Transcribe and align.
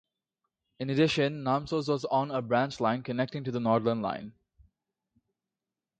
In 0.79 0.89
addition, 0.89 1.43
Namsos 1.43 1.87
was 1.87 2.05
on 2.05 2.31
a 2.31 2.41
branch 2.41 2.79
line 2.79 3.03
connecting 3.03 3.43
to 3.43 3.51
the 3.51 3.59
Nordland 3.59 4.01
Line. 4.01 4.33